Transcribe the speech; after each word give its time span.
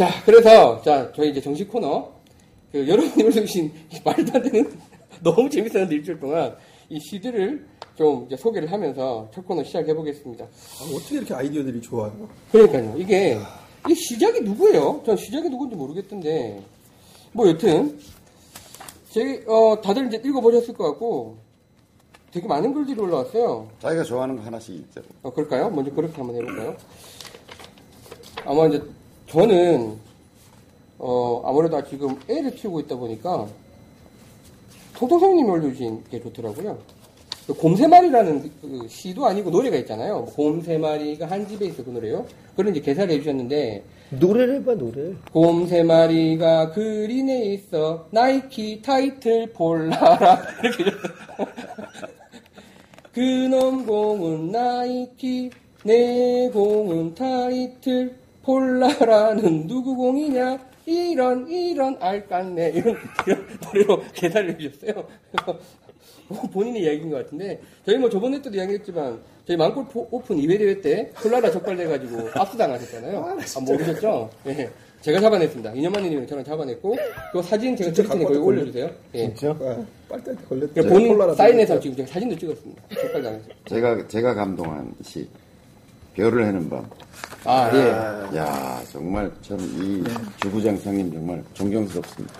자, 0.00 0.08
그래서, 0.24 0.80
자, 0.80 1.12
저희 1.14 1.28
이제 1.28 1.42
정식 1.42 1.68
코너. 1.68 2.10
그 2.72 2.88
여러분이 2.88 3.22
올려주신 3.22 3.66
이 3.66 4.00
말도 4.02 4.32
안 4.32 4.42
되는 4.42 4.72
너무 5.22 5.50
재밌었는데 5.50 5.96
일주일 5.96 6.18
동안 6.18 6.56
이 6.88 6.98
시들을 6.98 7.66
좀 7.96 8.24
이제 8.24 8.34
소개를 8.34 8.72
하면서 8.72 9.28
첫 9.34 9.46
코너 9.46 9.62
시작해 9.62 9.92
보겠습니다. 9.92 10.46
아, 10.46 10.96
어떻게 10.96 11.16
이렇게 11.16 11.34
아이디어들이 11.34 11.82
좋아요? 11.82 12.30
그러니까요. 12.50 12.94
이게, 12.96 13.38
이 13.90 13.94
시작이 13.94 14.40
누구예요? 14.40 15.02
전 15.04 15.18
시작이 15.18 15.50
누군지 15.50 15.76
모르겠던데. 15.76 16.62
뭐 17.32 17.46
여튼, 17.46 18.00
제, 19.10 19.44
어, 19.46 19.82
다들 19.82 20.06
이제 20.06 20.22
읽어보셨을 20.24 20.72
것 20.72 20.92
같고, 20.92 21.36
되게 22.32 22.48
많은 22.48 22.72
글들이 22.72 22.98
올라왔어요. 22.98 23.68
자기가 23.80 24.04
좋아하는 24.04 24.36
거 24.36 24.42
하나씩 24.44 24.76
읽자. 24.76 25.02
어, 25.22 25.30
그럴까요? 25.30 25.68
먼저 25.68 25.92
그렇게 25.92 26.16
한번 26.16 26.36
해볼까요? 26.36 26.74
아마 28.46 28.66
이제 28.66 28.82
저는 29.30 29.96
어, 30.98 31.42
아무래도 31.44 31.82
지금 31.84 32.18
애를 32.28 32.52
키우고 32.54 32.80
있다 32.80 32.96
보니까 32.96 33.46
통통성님이 34.96 35.48
올려주신 35.48 36.04
게 36.10 36.20
좋더라고요. 36.20 36.76
그 37.46 37.54
곰새마리라는 37.54 38.50
그 38.60 38.86
시도 38.88 39.26
아니고 39.26 39.50
노래가 39.50 39.76
있잖아요. 39.78 40.24
곰새마리가 40.26 41.30
한 41.30 41.46
집에 41.46 41.66
있어 41.66 41.84
그 41.84 41.90
노래요. 41.90 42.26
그런 42.56 42.74
이제 42.74 42.80
개사를 42.80 43.08
해주셨는데 43.14 43.84
노래를 44.10 44.56
해봐 44.56 44.74
노래. 44.74 45.14
곰새마리가 45.32 46.72
그린에 46.72 47.44
있어 47.54 48.08
나이키 48.10 48.82
타이틀 48.82 49.52
폴라라 49.52 50.42
이렇게 50.64 50.84
그놈 53.12 53.86
공은 53.86 54.50
나이키 54.50 55.50
내 55.84 56.50
공은 56.52 57.14
타이틀 57.14 58.16
폴라라는 58.42 59.66
누구 59.66 59.94
공이냐 59.96 60.58
이런 60.86 61.46
이런 61.48 61.96
알깐네 62.00 62.70
이런, 62.70 62.96
이런 63.26 63.46
노래로 63.64 64.02
개사를 64.14 64.50
해주셨어요 64.54 65.04
그래서 65.30 65.58
본인의 66.52 66.82
이야기인 66.82 67.10
것 67.10 67.16
같은데 67.24 67.60
저희 67.84 67.98
뭐 67.98 68.08
저번에 68.08 68.40
때도 68.40 68.56
이야기했지만 68.56 69.18
저희 69.46 69.56
망골 69.56 69.84
포- 69.86 70.08
오픈 70.10 70.36
2회 70.36 70.58
대회 70.58 70.80
때 70.80 71.10
콜라라 71.20 71.50
적발돼가지고 71.50 72.28
압수당하셨잖아요 72.34 73.18
아, 73.18 73.60
모르셨죠? 73.60 74.30
예. 74.46 74.70
제가 75.00 75.18
잡아냈습니다. 75.18 75.72
이년만님이 75.72 76.26
저랑 76.26 76.44
잡아냈고 76.44 76.94
그 77.32 77.40
사진 77.42 77.74
제가 77.74 77.90
트위터에 77.90 78.18
거기 78.18 78.34
갖고 78.34 78.46
올려주세요. 78.48 78.90
예. 79.14 79.18
진짜? 79.28 79.48
아, 79.58 79.82
빨대 80.10 80.34
걸렸대. 80.46 80.82
그러니까 80.82 80.92
본인 81.16 81.34
사인해서. 81.36 81.80
지금 81.80 81.96
제가 81.96 82.08
사진도 82.12 82.36
찍었습니다. 82.36 82.82
적발당해서. 83.00 83.44
제가 83.64 84.08
제가 84.08 84.34
감동한 84.34 84.94
시 85.02 85.26
별을 86.12 86.44
해는 86.44 86.68
밤. 86.68 86.86
아, 87.44 87.70
예. 87.74 88.36
야 88.36 88.82
정말 88.90 89.30
참이 89.42 90.04
주부장상님 90.40 91.12
정말 91.12 91.42
존경스럽습니다. 91.54 92.34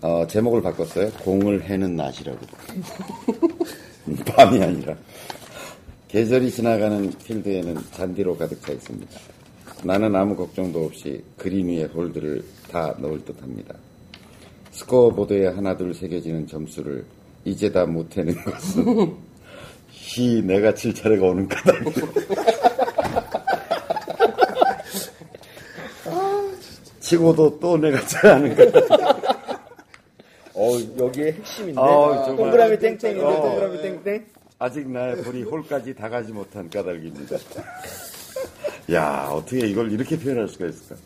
어, 0.00 0.26
제목을 0.26 0.60
바꿨어요. 0.62 1.10
공을 1.22 1.62
해는 1.62 1.94
낮이라고. 1.94 2.38
밤이 4.26 4.60
아니라. 4.62 4.96
계절이 6.08 6.50
지나가는 6.50 7.10
필드에는 7.24 7.76
잔디로 7.92 8.36
가득 8.36 8.60
차 8.62 8.72
있습니다. 8.72 9.18
나는 9.84 10.14
아무 10.14 10.36
걱정도 10.36 10.84
없이 10.84 11.22
그린 11.38 11.68
위에 11.68 11.84
홀드를 11.84 12.44
다 12.70 12.94
넣을 12.98 13.24
듯 13.24 13.40
합니다. 13.40 13.74
스코어보드에 14.72 15.46
하나둘 15.48 15.94
새겨지는 15.94 16.46
점수를 16.48 17.04
이제 17.44 17.70
다 17.70 17.86
못해는 17.86 18.34
것은 18.42 19.16
히 19.90 20.42
내가 20.42 20.74
칠 20.74 20.92
차례가 20.92 21.26
오는 21.26 21.46
까닭. 21.48 21.76
치고도 27.12 27.58
또 27.60 27.76
내가 27.76 28.00
쳐야 28.06 28.36
하는 28.36 28.54
거다. 28.56 28.96
어 30.54 30.70
여기에 30.98 31.32
핵심인데. 31.32 31.80
아우, 31.80 32.14
정말. 32.24 32.36
동그라미 32.36 32.78
땡땡인데 32.78 33.22
어. 33.24 33.42
동그라미 33.42 33.82
땡땡. 33.82 34.26
아직 34.58 34.88
나의 34.88 35.22
볼이 35.22 35.42
홀까지 35.42 35.94
다 35.94 36.08
가지 36.08 36.32
못한 36.32 36.70
까닭입니다. 36.70 37.36
야, 38.92 39.28
어떻게 39.30 39.66
이걸 39.66 39.90
이렇게 39.92 40.18
표현할 40.18 40.48
수가 40.48 40.66
있을까? 40.66 40.96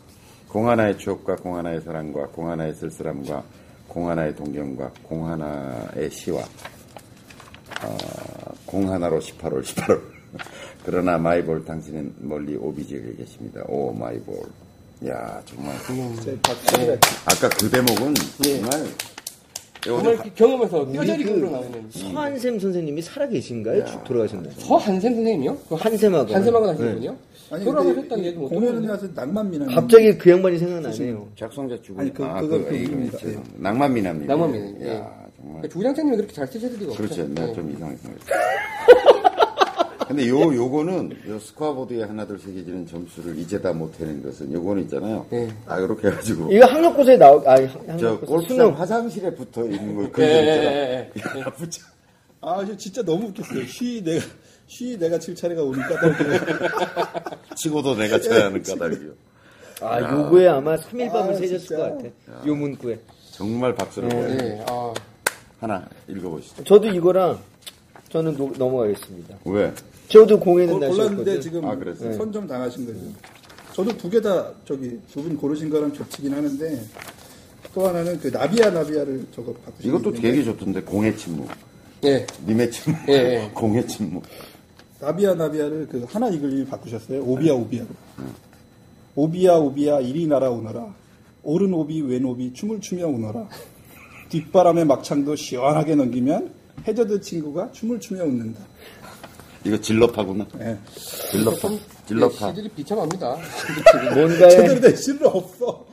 공 0.47 0.69
하나의 0.69 0.97
추억과 0.97 1.35
공 1.37 1.57
하나의 1.57 1.81
사랑과 1.81 2.27
공 2.27 2.49
하나의 2.49 2.73
쓸쓸함과 2.75 3.43
공 3.87 4.09
하나의 4.09 4.35
동경과 4.35 4.91
공 5.03 5.27
하나의 5.27 6.09
시와 6.09 6.39
어, 7.83 7.97
공 8.65 8.89
하나로 8.91 9.19
18홀, 9.19 9.61
18홀. 9.63 10.01
그러나 10.85 11.17
마이볼 11.17 11.65
당신은 11.65 12.15
멀리 12.19 12.55
오비 12.55 12.85
지역에 12.85 13.13
계십니다. 13.15 13.61
오 13.67 13.91
마이볼. 13.91 14.37
야, 15.05 15.41
정말. 15.45 15.75
제 16.23 16.37
박수를 16.41 16.99
아까 17.25 17.49
그 17.49 17.69
대목은 17.69 18.13
예. 18.45 18.59
정말 18.59 18.87
정말 19.81 20.33
경험에서 20.35 20.85
뼈저리 20.87 21.23
그- 21.23 21.29
나오는. 21.31 21.85
서한샘 21.91 22.59
선생님이 22.59 23.01
살아계신가요? 23.03 23.85
쭉 23.85 24.03
돌아가셨나요? 24.03 24.51
서한샘 24.57 25.13
선생님이요? 25.13 25.57
그 25.69 25.75
한샘하고. 25.75 26.33
한샘하고 26.33 26.67
하신 26.69 26.85
네. 26.85 26.93
분이요? 26.95 27.15
아니 27.49 27.63
돌아가셨다는 27.63 28.25
얘기 28.25 28.37
못 28.37 28.49
들었는데. 28.49 28.87
나서 28.87 29.07
낭만미남 29.15 29.67
갑자기 29.73 30.17
그 30.17 30.31
양반이 30.31 30.57
생각나네요. 30.57 31.27
작성자 31.37 31.77
주부. 31.81 32.01
아니, 32.01 32.11
그- 32.13 32.23
그거 32.23 32.47
그 32.49 32.55
이름이 32.75 32.79
이름입니다. 32.83 33.17
죄송- 33.19 33.43
낭만미남님. 33.57 34.27
낭만미남, 34.27 34.75
예. 34.81 34.95
야, 34.95 34.95
정말. 35.37 35.61
그러니까 35.61 35.67
주장장님이 35.69 36.17
그렇게 36.17 36.33
잘 36.33 36.47
쓰실 36.47 36.69
리가 36.73 36.91
없죠. 36.91 37.03
그렇죠. 37.03 37.27
내가 37.27 37.49
예. 37.49 37.53
좀 37.53 37.71
이상하게 37.71 37.97
생각했어. 37.97 38.25
근데 40.07 40.27
요, 40.29 40.39
요거는, 40.55 41.11
요 41.27 41.39
스코어보드에 41.39 42.03
하나둘 42.03 42.39
새겨지는 42.39 42.87
점수를 42.87 43.37
이제 43.37 43.59
다 43.61 43.73
못해낸 43.73 44.23
것은 44.23 44.51
요거는 44.53 44.83
있잖아요. 44.83 45.25
예. 45.33 45.49
아, 45.65 45.79
이렇게 45.79 46.07
해가지고. 46.07 46.51
이거 46.51 46.65
학력고사에 46.65 47.17
나오, 47.17 47.43
아니, 47.45 47.67
저 47.71 47.79
학력고사 47.79 48.25
골프장 48.25 48.57
수능. 48.57 48.79
화장실에 48.79 49.35
붙어 49.35 49.63
있는 49.65 49.95
거, 49.95 50.03
예, 50.03 50.07
그거 50.07 50.23
예, 50.23 50.29
있잖아. 50.39 50.71
예, 50.71 51.11
예. 51.35 51.39
야, 51.41 51.45
붙여. 51.51 51.81
아, 52.41 52.63
저 52.65 52.77
진짜 52.77 53.01
너무 53.03 53.27
웃겼어요. 53.27 53.65
쉬 53.65 54.01
내가 54.03 54.25
쉬 54.67 54.97
내가 54.97 55.19
칠 55.19 55.35
차례가 55.35 55.63
오니까 55.63 55.89
딱 55.99 57.45
치고도 57.57 57.95
내가 57.95 58.19
쳐야 58.19 58.45
하는 58.45 58.61
까닭이요. 58.63 59.11
아, 59.81 59.99
요거에 60.01 60.47
아마 60.47 60.75
3일 60.75 61.11
밤을 61.11 61.33
아, 61.33 61.37
새셨을 61.37 61.59
진짜. 61.59 61.77
것 61.77 61.97
같아. 61.97 62.47
요 62.47 62.55
문구에. 62.55 62.99
정말 63.31 63.73
박수를 63.75 64.09
보내요. 64.09 64.39
예. 64.39 64.65
아, 64.69 64.93
하나 65.59 65.85
읽어보시죠. 66.07 66.63
저도 66.63 66.87
이거랑 66.87 67.39
저는 68.09 68.35
노- 68.37 68.53
넘어가겠습니다. 68.57 69.37
왜? 69.45 69.73
저도 70.07 70.39
공연은 70.39 70.79
골랐는데. 70.79 71.39
지금 71.41 71.65
아, 71.65 71.75
그랬어요? 71.75 72.13
선점 72.13 72.47
당하신 72.47 72.85
거죠. 72.85 72.99
저도 73.73 73.95
두 73.97 74.09
개 74.09 74.21
다 74.21 74.51
저기 74.65 74.97
두 75.11 75.21
분 75.21 75.35
고르신 75.37 75.69
거랑 75.69 75.91
겹치긴 75.93 76.33
하는데 76.33 76.81
또 77.73 77.87
하나는 77.87 78.19
그 78.19 78.29
나비야 78.29 78.71
나비야를 78.71 79.27
저거 79.35 79.53
바꾸신 79.53 79.89
이것도 79.89 80.11
게 80.13 80.21
되게 80.21 80.43
좋던데, 80.43 80.81
공의 80.81 81.15
침묵. 81.17 81.47
예. 82.05 82.25
님의 82.47 82.71
침묵. 82.71 83.09
예, 83.09 83.13
예. 83.13 83.51
공의 83.53 83.85
침묵. 83.87 84.23
나비야 84.99 85.35
나비야를 85.35 85.87
그 85.91 86.05
하나 86.09 86.29
이글 86.29 86.65
바꾸셨어요. 86.65 87.21
오비야 87.23 87.53
오비야로. 87.53 87.87
오비야 89.15 89.55
오비야 89.55 89.99
이리 89.99 90.25
날아오너라. 90.27 90.95
오른 91.43 91.73
오비 91.73 92.01
왼 92.01 92.23
오비 92.25 92.53
춤을 92.53 92.79
추며 92.81 93.07
오너라. 93.07 93.47
뒷바람의 94.29 94.85
막창도 94.85 95.35
시원하게 95.35 95.95
넘기면 95.95 96.51
해저드 96.85 97.19
친구가 97.21 97.71
춤을 97.71 97.99
추며 97.99 98.23
웃는다. 98.23 98.59
이거 99.65 99.79
질럽하구나. 99.79 100.45
예. 100.59 100.77
질럽하. 101.31 101.73
예, 101.73 101.79
질럽하. 102.07 102.49
시들이 102.49 102.69
비참합니다. 102.69 103.37
뭔가에 104.15 104.49
제대로 104.49 104.79
된 104.81 104.95
실로 104.95 105.29
없어. 105.29 105.85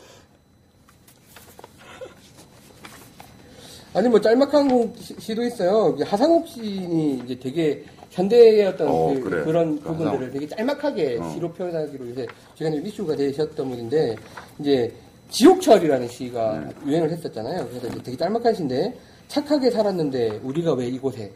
아니 3.95 4.09
뭐 4.09 4.21
짤막한 4.21 4.69
곡 4.69 4.97
시- 4.99 5.15
시도 5.19 5.43
있어요. 5.45 5.93
이제 5.97 6.05
하상욱 6.05 6.47
시인이 6.49 7.23
이제 7.25 7.39
되게 7.39 7.85
현대의 8.11 8.67
어떤 8.67 8.89
어, 8.89 9.15
그, 9.15 9.21
그래. 9.21 9.53
런그 9.53 9.83
부분들을 9.83 10.07
하상욱. 10.13 10.33
되게 10.33 10.49
짤막하게 10.49 11.19
어. 11.21 11.31
시로 11.33 11.53
표현하기로 11.53 12.11
요새 12.11 12.27
시간이 12.57 12.81
이슈가 12.89 13.17
되셨던 13.17 13.69
분인데 13.69 14.17
이제 14.61 14.93
지옥철이라는 15.31 16.09
시가 16.09 16.61
네. 16.61 16.75
유행을 16.87 17.11
했었잖아요. 17.11 17.69
그래서 17.69 17.89
되게 18.03 18.17
짤막한 18.17 18.55
시인데 18.55 18.99
착하게 19.29 19.71
살았는데 19.71 20.41
우리가 20.43 20.75
왜 20.75 20.87
이곳에 20.89 21.33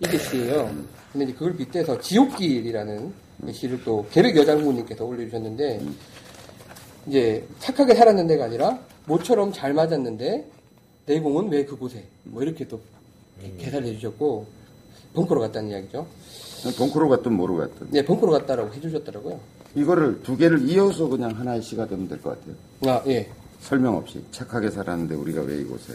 이게 0.00 0.18
시예요. 0.18 0.70
근데 1.12 1.24
이제 1.24 1.32
그걸 1.34 1.56
빗대서 1.56 2.00
지옥길이라는 2.00 3.12
시를 3.52 3.82
또 3.84 4.06
계백 4.10 4.36
여장군님께서 4.36 5.04
올려주셨는데 5.04 5.80
이제 7.06 7.46
착하게 7.58 7.94
살았는데가 7.94 8.44
아니라 8.44 8.78
모처럼 9.06 9.52
잘 9.52 9.72
맞았는데 9.72 10.46
내 11.06 11.20
공은 11.20 11.50
왜 11.50 11.64
그곳에 11.64 12.04
뭐 12.24 12.42
이렇게 12.42 12.68
또 12.68 12.80
개사를 13.58 13.86
해주셨고 13.86 14.46
벙커로 15.14 15.40
갔다는 15.40 15.70
이야기죠. 15.70 16.06
벙커로 16.76 17.08
갔든 17.08 17.32
뭐로 17.32 17.56
갔든. 17.56 17.88
네, 17.90 18.04
벙커로 18.04 18.32
갔다라고 18.32 18.72
해주셨더라고요. 18.74 19.40
이거를 19.74 20.20
두 20.22 20.36
개를 20.36 20.68
이어서 20.68 21.06
그냥 21.08 21.30
하나의 21.32 21.62
시가 21.62 21.86
되면 21.86 22.08
될 22.08 22.20
것 22.20 22.38
같아요. 22.38 22.54
아, 22.86 23.02
예. 23.08 23.28
설명 23.60 23.96
없이 23.96 24.22
착하게 24.32 24.70
살았는데 24.70 25.14
우리가 25.14 25.42
왜 25.42 25.58
이곳에 25.60 25.94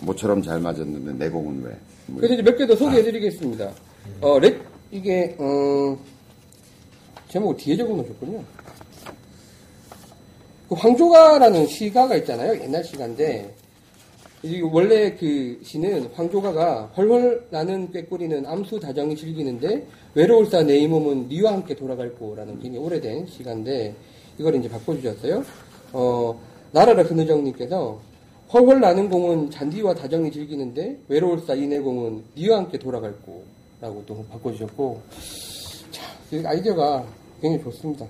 모처럼 0.00 0.42
잘 0.42 0.60
맞았는데 0.60 1.12
내 1.24 1.30
공은 1.30 1.62
왜? 1.64 1.76
뭐 2.06 2.20
그래서 2.20 2.34
이제 2.34 2.42
몇 2.42 2.56
개 2.58 2.66
더 2.66 2.76
소개해드리겠습니다. 2.76 3.70
어, 4.20 4.38
렉, 4.38 4.60
이게, 4.90 5.34
어, 5.38 5.96
제목을 7.28 7.56
뒤에 7.56 7.76
적어 7.76 7.94
놓으셨군요. 7.94 8.44
그 10.68 10.74
황조가라는 10.74 11.66
시가가 11.66 12.16
있잖아요. 12.16 12.60
옛날 12.60 12.84
시가인데 12.84 13.54
이 13.64 13.65
원래 14.62 15.14
그 15.16 15.58
시는 15.62 16.10
황조가가 16.14 16.92
헐헐 16.96 17.46
나는 17.50 17.90
꾀꼬리는 17.90 18.44
암수 18.46 18.80
다정이 18.80 19.16
즐기는데 19.16 19.86
외로울사 20.14 20.62
내 20.62 20.78
이 20.78 20.86
몸은 20.88 21.28
니와 21.28 21.52
함께 21.52 21.74
돌아갈 21.74 22.14
거라는 22.14 22.60
굉장히 22.60 22.78
오래된 22.84 23.26
시가인데 23.26 23.94
이걸 24.38 24.54
이제 24.56 24.68
바꿔주셨어요. 24.68 25.44
어 25.92 26.38
나라라 26.72 27.02
근우정님께서 27.04 28.00
헐헐 28.52 28.80
나는 28.80 29.08
공은 29.08 29.50
잔디와 29.50 29.94
다정이 29.94 30.30
즐기는데 30.30 30.98
외로울사 31.08 31.54
이내 31.54 31.80
공은 31.80 32.22
니와 32.36 32.58
함께 32.58 32.78
돌아갈 32.78 33.14
거라고 33.80 34.04
또 34.06 34.24
바꿔주셨고 34.30 35.02
자, 35.90 36.02
이 36.32 36.44
아이디어가 36.44 37.04
굉장히 37.40 37.64
좋습니다. 37.64 38.06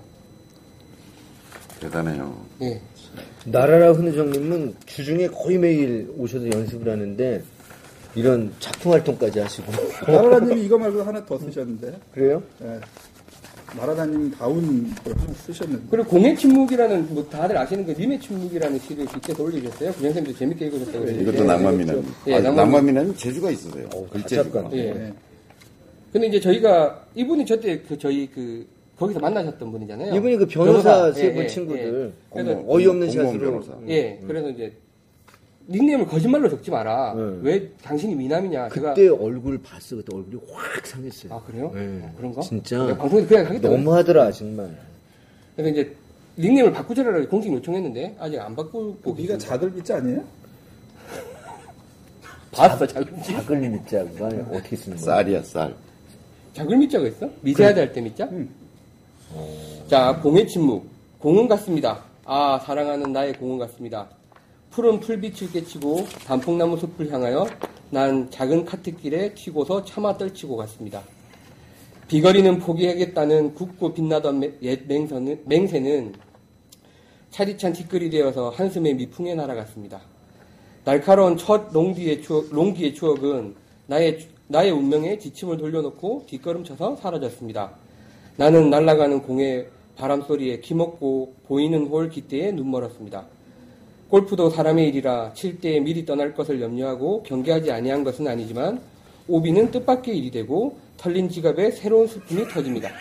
대단해요. 1.79 2.35
예. 2.61 2.79
나라라 3.45 3.93
흔우정님은 3.93 4.75
주중에 4.85 5.27
거의 5.27 5.57
매일 5.57 6.09
오셔서 6.17 6.49
연습을 6.51 6.91
하는데 6.91 7.41
이런 8.15 8.51
작품 8.59 8.91
활동까지 8.93 9.39
하시고 9.39 9.71
나라라님이 10.11 10.65
이거 10.65 10.77
말고 10.77 11.01
하나 11.03 11.23
더 11.25 11.37
쓰셨는데. 11.37 11.93
그래요? 12.13 12.41
예. 12.63 12.79
나라라님 13.77 14.31
다운 14.31 14.93
걸 15.03 15.13
하나 15.17 15.33
쓰셨는데. 15.33 15.85
그리고 15.91 16.09
공의 16.09 16.35
침묵이라는 16.35 17.13
뭐 17.13 17.27
다들 17.29 17.57
아시는 17.57 17.85
그 17.85 17.91
님의 17.91 18.19
침묵이라는 18.19 18.79
시를 18.79 19.05
빗대서 19.05 19.43
올리셨어요. 19.43 19.91
구장쌤도 19.93 20.33
재밌게 20.35 20.65
읽으셨다고 20.65 20.99
그러는데. 21.05 21.21
이것도 21.21 21.43
낭만미남. 21.43 22.13
예, 22.27 22.35
아, 22.35 22.39
낭만미- 22.41 22.55
낭만미남은 22.55 23.15
재주가 23.17 23.51
있으세요. 23.51 23.87
글재주가. 24.11 24.61
가짜감. 24.63 24.73
예. 24.77 24.87
예. 24.89 25.13
근데 26.11 26.27
이제 26.27 26.39
저희가 26.39 27.05
이분이 27.13 27.45
저때 27.45 27.79
그 27.81 27.97
저희 27.97 28.27
그 28.33 28.65
거기서 28.97 29.19
만나셨던 29.19 29.71
분이잖아요. 29.71 30.15
이분이 30.15 30.37
그 30.37 30.45
변호사 30.47 31.11
세 31.11 31.27
예, 31.27 31.33
분 31.33 31.43
예, 31.43 31.47
친구들 31.47 32.13
그래서 32.31 32.55
공무원, 32.55 32.79
어이없는 32.79 33.11
샷으로 33.11 33.39
변호사. 33.39 33.73
예. 33.87 33.93
예, 33.93 34.19
그래서 34.25 34.49
이제 34.49 34.73
닉네임을 35.69 36.07
거짓말로 36.07 36.49
적지 36.49 36.71
마라. 36.71 37.13
네. 37.13 37.37
왜 37.41 37.69
당신이 37.83 38.15
미남이냐? 38.15 38.69
제가 38.69 38.93
그때 38.93 39.09
얼굴 39.09 39.61
봤어 39.61 39.97
그때 39.97 40.15
얼굴이 40.15 40.41
확 40.51 40.85
상했어요. 40.85 41.33
아 41.33 41.43
그래요? 41.43 41.71
네. 41.75 42.01
어, 42.03 42.13
그런가? 42.17 42.41
진짜 42.41 42.85
내가 42.85 42.97
방송에서 42.97 43.27
그냥 43.27 43.45
하겠다. 43.45 43.69
너무하더라 43.69 44.31
정말. 44.31 44.75
그래서 45.55 45.71
이제 45.71 45.95
닉네임을 46.39 46.71
바꾸자라고 46.71 47.27
공식 47.27 47.51
요청했는데 47.53 48.15
아직 48.19 48.39
안 48.39 48.55
바꾸고 48.55 49.13
그 49.15 49.21
네가 49.21 49.67
믿지 49.67 49.93
아니에요? 49.93 50.23
봤어 52.51 52.87
작을 52.87 53.69
밑자가 53.69 54.27
어떻게 54.51 54.75
쓰는 54.75 54.97
거야? 54.97 55.05
쌀이야, 55.05 55.43
쌀. 55.43 55.75
작을미자가 56.53 57.07
있어? 57.07 57.29
미세하다 57.41 57.81
할때 57.81 58.01
미자? 58.01 58.27
자 59.87 60.19
공의 60.21 60.47
침묵 60.47 60.85
공은 61.19 61.47
같습니다. 61.47 62.03
아 62.25 62.59
사랑하는 62.63 63.11
나의 63.11 63.33
공은 63.33 63.57
같습니다. 63.59 64.07
푸른 64.69 64.99
풀빛을 64.99 65.51
깨치고 65.51 66.05
단풍나무 66.25 66.77
숲을 66.77 67.11
향하여 67.11 67.47
난 67.89 68.29
작은 68.29 68.65
카트길에 68.65 69.33
튀고서 69.33 69.83
차마 69.85 70.17
떨치고 70.17 70.55
갔습니다. 70.57 71.01
비거리는 72.07 72.59
포기하겠다는 72.59 73.53
굳고 73.55 73.93
빛나던 73.93 74.39
맹- 74.39 74.53
옛 74.61 74.85
맹서는, 74.87 75.41
맹세는 75.45 76.13
차디찬 77.31 77.73
티끌이 77.73 78.09
되어서 78.09 78.49
한숨에 78.49 78.93
미풍에 78.93 79.35
날아갔습니다. 79.35 80.01
날카로운 80.85 81.35
첫 81.37 81.69
롱디의 81.73 82.21
추억, 82.21 82.47
롱기의 82.53 82.93
추억은 82.93 83.55
나의, 83.87 84.19
나의 84.47 84.71
운명에 84.71 85.17
지침을 85.17 85.57
돌려놓고 85.57 86.25
뒷걸음쳐서 86.27 86.95
사라졌습니다. 86.97 87.71
나는 88.37 88.69
날아가는 88.69 89.23
공의 89.23 89.67
바람 89.95 90.21
소리에 90.21 90.59
기먹고 90.59 91.33
보이는 91.47 91.87
홀 91.87 92.09
깃대에 92.09 92.51
눈멀었습니다. 92.51 93.25
골프도 94.09 94.51
사람의 94.51 94.89
일이라 94.89 95.33
칠 95.33 95.59
때에 95.59 95.79
미리 95.79 96.05
떠날 96.05 96.35
것을 96.35 96.61
염려하고 96.61 97.23
경계하지 97.23 97.71
아니한 97.71 98.03
것은 98.03 98.27
아니지만 98.27 98.79
오비는 99.27 99.71
뜻밖의 99.71 100.15
일이 100.15 100.29
되고 100.29 100.77
털린 100.97 101.29
지갑에 101.29 101.71
새로운 101.71 102.05
스푼이 102.05 102.47
터집니다. 102.47 102.91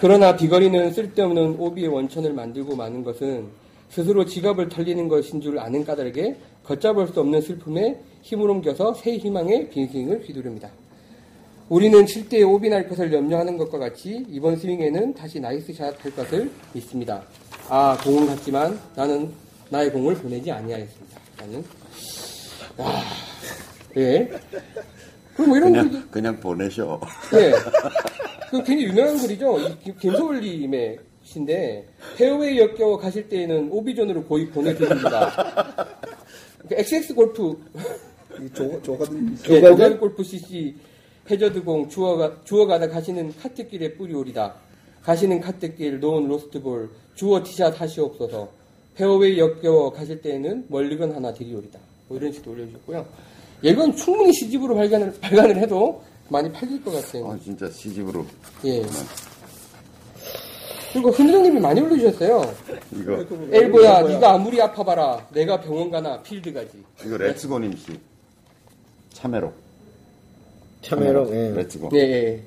그러나 0.00 0.34
비거리는 0.34 0.92
쓸데없는 0.92 1.54
오비의 1.60 1.86
원천을 1.86 2.32
만들고 2.32 2.74
마는 2.74 3.04
것은 3.04 3.46
스스로 3.90 4.24
지갑을 4.24 4.68
털리는 4.68 5.06
것인 5.06 5.40
줄 5.40 5.60
아는 5.60 5.84
까닭에 5.84 6.36
걷잡을 6.64 7.06
수 7.06 7.20
없는 7.20 7.40
슬픔에 7.40 7.96
힘을 8.22 8.50
옮겨서 8.50 8.92
새 8.94 9.16
희망의 9.16 9.70
빈스윙을 9.70 10.24
휘두릅니다. 10.26 10.68
우리는 11.68 12.06
칠 12.06 12.28
때에 12.28 12.42
오비 12.42 12.68
날 12.68 12.88
것을 12.88 13.12
염려하는 13.12 13.58
것과 13.58 13.78
같이 13.78 14.24
이번 14.30 14.56
스윙에는 14.56 15.14
다시 15.14 15.38
nice 15.38 15.72
shot 15.74 16.02
할 16.02 16.14
것을 16.14 16.50
믿습니다. 16.72 17.22
아, 17.68 17.96
공은 18.02 18.26
같지만 18.26 18.78
나는 18.96 19.30
나의 19.70 19.92
공을 19.92 20.14
보내지 20.14 20.50
아니하였습니다. 20.50 21.20
나는 21.38 21.64
아, 22.78 23.02
예. 23.98 24.30
그리고 25.36 25.48
뭐 25.50 25.56
이런 25.58 25.72
글이 25.72 25.88
그냥, 25.90 26.08
그냥 26.10 26.40
보내셔. 26.40 27.00
예. 27.34 27.52
그 28.50 28.56
굉장히 28.64 28.84
유명한 28.84 29.18
글이죠. 29.18 29.58
이 29.60 29.78
김- 29.84 29.98
김소월님의 29.98 30.98
시인데 31.22 31.86
페어웨이 32.16 32.58
역겨워 32.60 32.96
가실 32.96 33.28
때에는 33.28 33.68
오비존으로 33.70 34.24
고이 34.24 34.48
보내드립니다. 34.48 35.76
그 36.66 36.74
XX 36.74 37.14
골프 37.14 37.62
이 38.42 38.48
조, 38.54 38.80
조가든 38.80 39.36
예, 39.50 39.60
조간 39.60 39.98
골프 39.98 40.22
CC 40.24 40.74
해저드공 41.30 41.88
주워가, 41.88 42.32
주워가다 42.44 42.88
가시는 42.88 43.34
카트길에 43.40 43.94
뿌리오리다. 43.94 44.54
가시는 45.02 45.40
카트길 45.40 46.00
놓은 46.00 46.28
로스트볼 46.28 46.90
주워 47.14 47.42
티샷 47.42 47.80
하시옵소서. 47.80 48.48
페어웨이 48.94 49.38
역겨워 49.38 49.92
가실 49.92 50.20
때에는 50.20 50.66
멀리건 50.68 51.14
하나 51.14 51.32
드리오리다. 51.32 51.78
뭐 52.08 52.18
이런 52.18 52.32
식으로 52.32 52.52
올려주셨고요. 52.52 53.06
예, 53.64 53.70
이건 53.70 53.94
충분히 53.96 54.32
시집으로 54.32 54.74
발간을, 54.74 55.20
발간을 55.20 55.58
해도 55.58 56.02
많이 56.28 56.50
팔릴 56.50 56.82
것 56.82 56.92
같아요. 56.92 57.30
아, 57.30 57.38
진짜 57.42 57.70
시집으로. 57.70 58.24
예. 58.64 58.82
그리고 60.92 61.10
흔들형님이 61.10 61.60
많이 61.60 61.80
올려주셨어요. 61.80 62.54
이거, 62.92 63.24
엘보야, 63.52 64.02
네가 64.02 64.32
아무리 64.32 64.60
아파봐라. 64.60 65.28
내가 65.32 65.60
병원 65.60 65.90
가나 65.90 66.22
필드 66.22 66.52
가지. 66.52 66.82
이거 67.04 67.16
레츠고님 67.16 67.76
씨. 67.76 67.98
참회록. 69.12 69.52
참회록 70.82 71.28
예. 71.34 71.52
레츠고. 71.56 71.88
네, 71.90 71.98
예. 71.98 72.40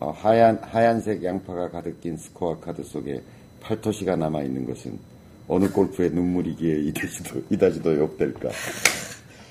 어, 0.00 0.10
하얀, 0.10 0.58
하얀색 0.62 1.22
양파가 1.22 1.70
가득 1.70 2.00
낀 2.00 2.16
스코어 2.16 2.60
카드 2.60 2.82
속에 2.82 3.20
팔토시가 3.60 4.16
남아 4.16 4.42
있는 4.42 4.66
것은 4.66 4.98
어느 5.48 5.70
골퍼의 5.70 6.10
눈물이기에 6.10 6.80
이다지도, 6.88 7.42
이다지도 7.50 7.96
욕될까. 7.96 8.50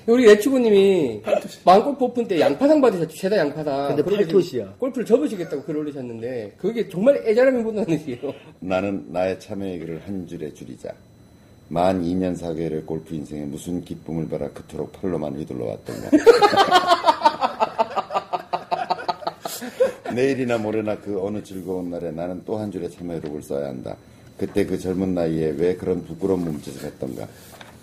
우리 0.06 0.26
레츠고님이 0.26 1.22
마음골프 1.64 2.04
오픈 2.04 2.28
때 2.28 2.38
양파상 2.38 2.78
받으셨죠. 2.80 3.16
최다 3.16 3.38
양파상. 3.38 3.96
근데 3.96 4.02
팔토시야. 4.04 4.74
골프를 4.78 5.06
접으시겠다고 5.06 5.62
글 5.62 5.78
올리셨는데 5.78 6.56
그게 6.58 6.86
정말 6.90 7.22
애절함이 7.26 7.62
묻어나는 7.62 7.98
시예요. 7.98 8.34
나는 8.60 9.06
나의 9.08 9.40
참여의 9.40 9.78
글을 9.78 10.02
한 10.04 10.26
줄에 10.26 10.52
줄이자. 10.52 10.90
만 11.68 12.02
2년 12.02 12.36
사계를 12.36 12.84
골프 12.84 13.14
인생에 13.14 13.46
무슨 13.46 13.82
기쁨을 13.82 14.28
바라 14.28 14.50
그토록 14.50 14.92
팔로만 14.92 15.36
휘둘러 15.36 15.64
왔던가. 15.64 16.10
내일이나 20.14 20.58
모레나 20.58 20.98
그 21.00 21.20
어느 21.20 21.42
즐거운 21.42 21.90
날에 21.90 22.10
나는 22.10 22.42
또 22.44 22.58
한 22.58 22.70
줄의 22.70 22.90
참여록을 22.90 23.42
써야 23.42 23.68
한다. 23.68 23.96
그때 24.38 24.64
그 24.66 24.78
젊은 24.78 25.14
나이에 25.14 25.54
왜 25.56 25.76
그런 25.76 26.04
부끄러운 26.04 26.44
몸짓을 26.44 26.84
했던가. 26.84 27.28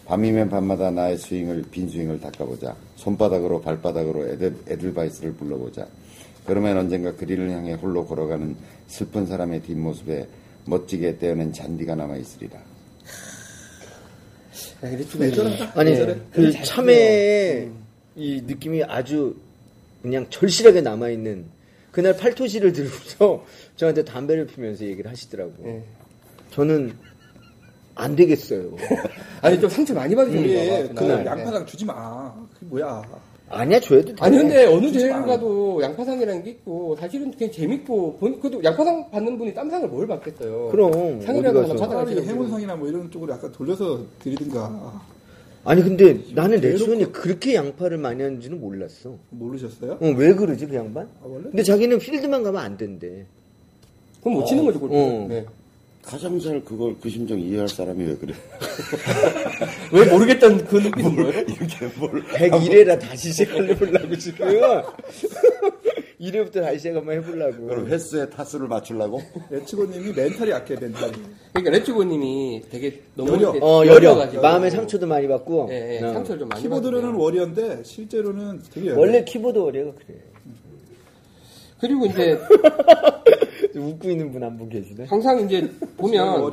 밤이면 0.05 0.49
밤마다 0.49 0.91
나의 0.91 1.17
스윙을 1.17 1.65
빈 1.71 1.87
스윙을 1.89 2.19
닦아보자. 2.19 2.75
손바닥으로 2.97 3.61
발바닥으로 3.61 4.27
에들, 4.27 4.55
에들바이스를 4.67 5.33
불러보자. 5.33 5.87
그러면 6.45 6.77
언젠가 6.77 7.13
그린을 7.15 7.49
향해 7.51 7.73
홀로 7.73 8.05
걸어가는 8.05 8.55
슬픈 8.87 9.25
사람의 9.25 9.61
뒷모습에 9.61 10.27
멋지게 10.65 11.17
떼어낸 11.19 11.53
잔디가 11.53 11.95
남아 11.95 12.17
있으리라. 12.17 12.59
네, 14.81 14.95
레츠고님. 14.97 15.33
아니 15.75 15.91
네. 15.91 16.19
그잘 16.33 16.63
참외의 16.65 17.71
이 18.15 18.41
느낌이 18.45 18.83
아주 18.83 19.35
그냥 20.01 20.25
절실하게 20.29 20.81
남아 20.81 21.09
있는 21.09 21.45
그날 21.91 22.15
팔토시를 22.15 22.73
들고서 22.73 23.43
저한테 23.75 24.03
담배를 24.05 24.47
피면서 24.47 24.85
얘기를 24.85 25.09
하시더라고. 25.11 25.51
요 25.51 25.55
예. 25.65 25.83
저는 26.51 26.93
안 27.95 28.15
되겠어요. 28.15 28.71
아니 29.41 29.59
좀 29.59 29.69
상처 29.69 29.93
많이 29.93 30.15
받으셨나 30.15 30.45
이게 30.45 30.93
봐. 30.93 31.01
그. 31.01 31.25
양파당 31.25 31.65
주지 31.65 31.85
마. 31.85 32.33
그게 32.53 32.65
뭐야? 32.67 33.01
아니야 33.49 33.79
줘도 33.81 34.05
돼. 34.05 34.15
아니 34.21 34.37
근데 34.37 34.65
어느 34.65 34.89
대회를 34.91 35.11
마. 35.11 35.25
가도 35.25 35.81
양파상이라는 35.83 36.43
게 36.43 36.51
있고 36.51 36.95
사실은 36.95 37.31
그냥 37.31 37.51
재밌고 37.51 38.17
본, 38.17 38.39
그래도 38.39 38.63
양파상 38.63 39.11
받는 39.11 39.37
분이 39.37 39.53
땀상을 39.53 39.89
뭘 39.89 40.07
받겠어요. 40.07 40.69
그럼 40.69 41.21
상이라도 41.21 41.65
분은. 41.67 42.23
해문상이나 42.25 42.75
뭐 42.77 42.87
이런 42.87 43.11
쪽으로 43.11 43.33
약간 43.33 43.51
돌려서 43.51 44.05
드리든가. 44.19 45.01
아니 45.63 45.83
근데 45.83 46.19
나는 46.33 46.59
레츠원이 46.59 47.11
그렇게 47.11 47.53
양파를 47.55 47.97
많이 47.97 48.21
하는지는 48.23 48.59
몰랐어. 48.59 49.17
모르셨어요? 49.29 49.97
어, 50.01 50.07
왜 50.17 50.33
그러지 50.33 50.65
그 50.65 50.75
양반? 50.75 51.05
아, 51.21 51.25
원래? 51.25 51.43
근데 51.43 51.61
자기는 51.63 51.99
필드만 51.99 52.41
가면 52.43 52.61
안 52.61 52.77
된대. 52.77 53.25
그럼 54.21 54.35
못 54.39 54.45
치는 54.45 54.65
거죠 54.65 54.79
골프. 54.79 54.95
어. 54.95 55.27
네. 55.29 55.45
가장 56.03 56.39
잘 56.39 56.63
그걸 56.65 56.95
그 56.99 57.07
심정 57.09 57.39
이해할 57.39 57.69
사람이 57.69 58.03
왜 58.03 58.15
그래? 58.15 58.33
왜 59.93 60.05
모르겠다는 60.05 60.65
그 60.65 60.77
느낌인 60.77 61.13
거예요? 61.15 61.29
이렇게 61.41 61.85
뭘 61.99 62.23
101회라 62.23 62.99
다시 62.99 63.31
시작해보려고 63.31 64.17
지금. 64.17 64.47
1회부터 66.21 66.61
다시 66.61 66.89
한번 66.89 67.15
해보려고. 67.17 67.65
그럼 67.65 67.87
횟수의 67.87 68.29
타수를 68.29 68.67
맞추려고? 68.67 69.21
레츠고님이 69.49 70.13
멘탈이 70.13 70.51
약해 70.51 70.75
멘탈이. 70.79 71.13
그러니까 71.51 71.71
레츠고님이 71.71 72.63
되게 72.69 73.01
너무 73.15 73.31
여려. 73.31 73.49
어, 73.49 73.81
여려. 73.85 73.95
여려가지고. 73.95 74.41
마음의 74.41 74.69
상처도 74.71 75.07
많이 75.07 75.27
받고. 75.27 75.67
예, 75.71 75.97
예, 75.99 76.03
어. 76.03 76.13
상처를 76.13 76.39
좀 76.41 76.49
많이 76.49 76.61
키보드로는 76.61 77.01
받았대요. 77.01 77.23
워리어인데 77.23 77.83
실제로는 77.83 78.61
되게 78.71 78.87
여려. 78.89 78.99
원래 78.99 79.23
키보드 79.23 79.57
워리어가 79.57 79.93
그래. 80.05 80.19
그리고 81.79 82.05
이제 82.05 82.39
웃고 83.75 84.09
있는 84.11 84.31
분한분 84.31 84.69
계시네. 84.69 85.05
항상 85.05 85.39
이제 85.39 85.67
보면. 85.97 86.51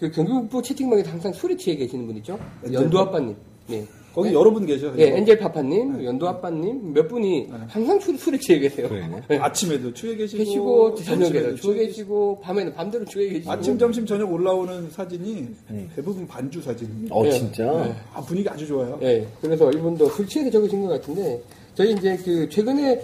그 0.00 0.10
경기북부 0.10 0.62
채팅방에 0.62 1.02
항상 1.02 1.30
취해 1.32 1.76
계시는 1.76 2.06
분 2.06 2.16
있죠? 2.16 2.38
연두 2.72 2.98
아빠님. 2.98 3.36
네. 3.68 3.86
거기 4.14 4.34
여러 4.34 4.50
분 4.50 4.66
계셔. 4.66 4.92
예, 4.98 5.16
엔젤 5.16 5.38
파파님, 5.38 6.04
연두 6.04 6.26
아빠님 6.26 6.92
몇 6.92 7.06
분이 7.08 7.48
항상 7.68 8.00
술, 8.00 8.18
술에 8.18 8.38
취해 8.38 8.58
계세요. 8.58 8.88
네. 9.28 9.38
아침에도 9.38 9.92
추에 9.92 10.16
계시고, 10.16 10.38
계시고 10.38 10.94
저녁에도 10.96 11.54
추에 11.54 11.86
계시고 11.86 12.40
밤에는 12.40 12.74
밤대로 12.74 13.04
추해 13.04 13.28
계시고 13.28 13.50
아침, 13.50 13.78
점심, 13.78 14.04
저녁 14.04 14.32
올라오는 14.32 14.90
사진이 14.90 15.48
대부분 15.94 16.26
반주 16.26 16.60
사진이에요. 16.60 17.08
어, 17.10 17.24
예. 17.26 17.30
진짜? 17.30 17.94
아, 18.12 18.20
분위기 18.20 18.48
아주 18.48 18.66
좋아요. 18.66 18.98
예, 19.02 19.26
그래서 19.40 19.70
이분도 19.70 20.08
술 20.08 20.26
취해서 20.26 20.50
적으신 20.50 20.82
것 20.82 20.88
같은데 20.88 21.40
저희 21.74 21.92
이제 21.92 22.16
그 22.24 22.48
최근에 22.48 23.00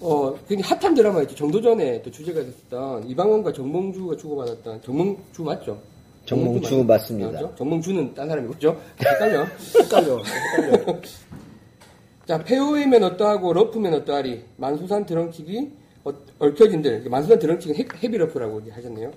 어 0.00 0.34
굉장히 0.46 0.62
핫한 0.62 0.94
드라마 0.94 1.22
있죠 1.22 1.34
정도전에 1.34 2.02
또 2.02 2.10
주제가 2.10 2.40
됐었던 2.40 3.08
이방원과 3.08 3.52
정몽주가 3.52 4.16
주고받았던 4.16 4.82
정몽주 4.82 5.42
맞죠? 5.42 5.78
정몽주 6.24 6.76
맞- 6.78 6.86
맞습니다. 7.00 7.30
맞죠? 7.32 7.54
정몽주는 7.56 8.14
딴 8.14 8.28
사람이고 8.28 8.54
그죠? 8.54 8.80
헷갈려. 8.98 9.46
헷갈려. 9.78 10.22
헷갈려. 10.56 11.00
자, 12.26 12.42
페어웨이면 12.42 13.04
어떠하고 13.04 13.52
러프면 13.52 13.94
어떠하리. 13.94 14.42
만수산 14.56 15.04
드렁칡이 15.04 15.70
어, 16.04 16.12
얽혀진들. 16.38 17.04
만수산 17.10 17.38
헤, 17.74 17.84
heavy 18.02 18.22
러프라고 18.22 18.62
하셨네요. 18.70 19.10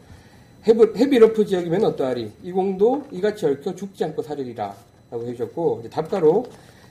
heavy, 0.68 0.80
heavy 0.98 1.20
러프 1.20 1.46
지역이면 1.46 1.86
어떠하리. 1.86 2.32
이 2.44 2.52
공도 2.52 3.04
이같이 3.12 3.46
얽혀 3.46 3.74
죽지 3.74 4.04
않고 4.04 4.22
살으리라. 4.22 4.76
라고 5.10 5.26
해주셨고, 5.26 5.78
이제 5.82 5.90
답가로 5.90 6.46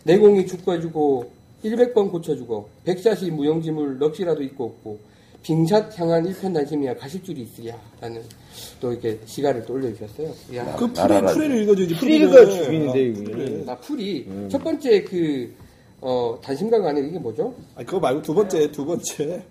내공이 0.04 0.46
죽고 0.46 0.88
죽어 0.88 1.30
100번 1.76 2.10
고쳐주고 2.10 2.68
백샷이 2.84 3.30
무용지물 3.30 3.98
넋이라도 3.98 4.42
있고 4.44 4.64
없고 4.66 4.98
빙샷 5.46 5.96
향한 6.00 6.26
일편단심이야 6.26 6.96
가실줄이 6.96 7.42
있으랴 7.42 7.76
라는 8.00 8.20
또 8.80 8.90
이렇게 8.90 9.16
시가를 9.26 9.64
또 9.64 9.74
올려주셨어요. 9.74 10.32
이야. 10.52 10.74
그 10.74 10.92
풀이. 10.92 11.20
풀이를 11.20 11.62
읽어줘야지. 11.62 11.94
풀이가. 11.94 12.46
주인인데, 12.46 12.98
아, 12.98 13.44
이게. 13.44 13.64
아, 13.70 13.76
풀이 13.76 14.28
첫 14.48 14.64
번째 14.64 15.04
그 15.04 15.54
어, 16.00 16.36
단심가가 16.42 16.88
아니라 16.88 17.06
이게 17.06 17.18
뭐죠? 17.20 17.54
아, 17.76 17.84
그거 17.84 18.00
말고 18.00 18.22
두 18.22 18.34
번째, 18.34 18.72
두 18.72 18.84
번째. 18.84 19.44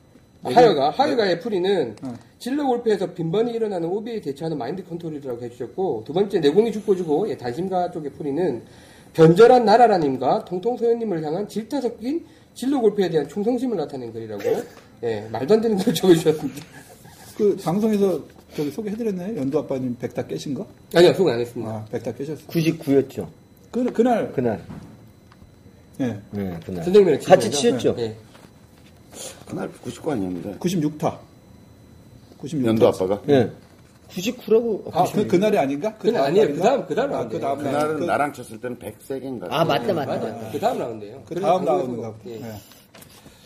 하여가 0.44 0.90
하여가의 0.92 1.40
풀이는 1.40 1.96
어. 2.04 2.14
질러 2.40 2.66
골프에서 2.66 3.14
빈번히 3.14 3.54
일어나는 3.54 3.88
오비에 3.88 4.20
대처하는 4.20 4.58
마인드 4.58 4.84
컨트롤이라고 4.84 5.42
해주셨고 5.42 6.04
두 6.06 6.12
번째 6.14 6.40
내공이 6.40 6.74
죽고 6.74 6.96
죽고 6.98 7.28
예, 7.30 7.38
단심가 7.38 7.90
쪽의 7.90 8.12
풀이는 8.12 8.62
변절한 9.14 9.64
나라라님과 9.64 10.44
통통소연님을 10.46 11.24
향한 11.24 11.48
질타 11.48 11.80
섞인 11.80 12.26
질러 12.54 12.80
골프에 12.80 13.10
대한 13.10 13.28
충성심을 13.28 13.78
나타낸 13.78 14.14
글이라고 14.14 14.44
예, 15.06 15.28
말도 15.32 15.54
안 15.54 15.62
되는 15.62 15.78
걸 15.78 15.94
적어주셨습니다. 15.94 16.66
그 17.38 17.56
방송에서 17.64 18.20
저기 18.56 18.72
소개해드렸나요? 18.72 19.38
연두 19.38 19.60
아빠님 19.60 19.96
백다 19.98 20.26
깨신 20.26 20.54
거? 20.54 20.66
아니요 20.94 21.14
소개 21.14 21.32
안 21.32 21.40
했습니다. 21.40 21.72
아, 21.72 21.86
백다 21.92 22.12
깨셨어. 22.14 22.48
99였죠. 22.48 23.28
그, 23.72 23.84
그날, 23.92 24.32
그날. 24.32 24.64
예, 26.00 26.06
네, 26.32 26.60
그날. 26.66 26.84
선생님이랑 26.84 27.20
같이. 27.22 27.52
치셨죠? 27.52 27.96
예. 28.00 28.16
그날 29.48 29.70
99 29.82 30.12
아니었는데 30.12 30.58
96타. 30.58 31.18
96타. 32.42 32.66
연두 32.66 32.88
아빠가 32.88 33.22
예. 33.30 33.52
99라고. 34.10 34.96
아, 34.96 35.04
그, 35.12 35.28
그날이 35.28 35.58
아닌가? 35.58 35.94
그날 35.98 36.16
다음 36.16 36.26
아니에요. 36.28 36.48
그 36.56 36.60
다음- 36.62 36.86
그 36.88 36.96
다음 36.96 37.14
아. 37.14 37.28
그 37.28 37.40
다음 37.40 37.64
날. 37.64 37.72
그날은 37.74 38.00
그, 38.00 38.04
나랑 38.06 38.34
쳤을 38.34 38.60
때는 38.62 38.78
100세개인가 38.80 39.48
아, 39.50 39.66
맞다, 39.66 39.94
맞다. 39.94 40.16
맞아요. 40.18 40.50
그 40.52 40.60
다음 40.60 40.80
라운드예요. 40.80 41.24
그 41.28 41.36
다음 41.40 41.66
나오는가 41.66 42.12
보다. 42.12 42.30
예. 42.30 42.42